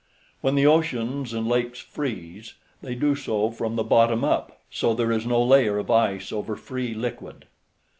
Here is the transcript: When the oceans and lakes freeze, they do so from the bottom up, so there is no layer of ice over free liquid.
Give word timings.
When 0.41 0.55
the 0.55 0.65
oceans 0.65 1.31
and 1.31 1.47
lakes 1.47 1.77
freeze, 1.79 2.55
they 2.81 2.95
do 2.95 3.13
so 3.13 3.51
from 3.51 3.75
the 3.75 3.83
bottom 3.83 4.23
up, 4.23 4.59
so 4.71 4.95
there 4.95 5.11
is 5.11 5.27
no 5.27 5.43
layer 5.43 5.77
of 5.77 5.91
ice 5.91 6.31
over 6.31 6.55
free 6.55 6.95
liquid. 6.95 7.45